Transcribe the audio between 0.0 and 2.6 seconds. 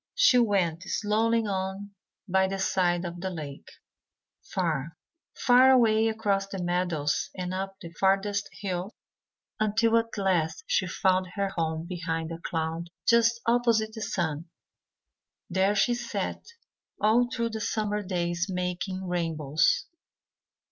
She went slowly on by the